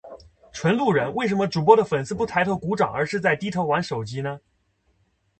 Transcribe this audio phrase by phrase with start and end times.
[0.51, 4.39] 纯路人，为什么主播的粉丝不抬头鼓掌而是在低头玩手机呢？